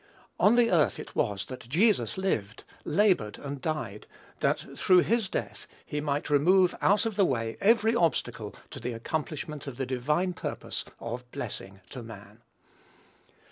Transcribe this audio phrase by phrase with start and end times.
[0.39, 4.07] On the earth it was that Jesus lived, labored, and died;
[4.39, 8.93] that through his death he might remove out of the way every obstacle to the
[8.93, 12.41] accomplishment of the divine purpose of blessing to man.